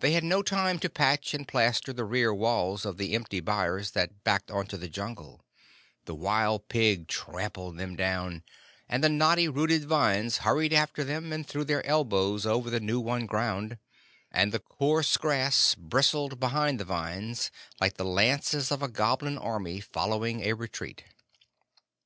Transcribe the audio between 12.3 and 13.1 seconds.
over the new